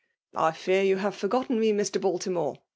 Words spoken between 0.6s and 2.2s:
j^ou have fo]:;gotten me> Mr.